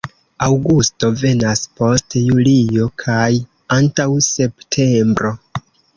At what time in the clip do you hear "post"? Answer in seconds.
1.81-2.17